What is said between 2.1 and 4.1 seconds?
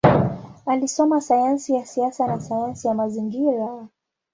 na sayansi ya mazingira.